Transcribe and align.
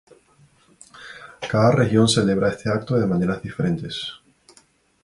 Cada 1.47 1.69
región 1.73 2.09
celebra 2.09 2.49
este 2.49 2.71
acto 2.71 2.95
de 2.99 3.05
maneras 3.05 3.39
diferentes. 3.43 4.13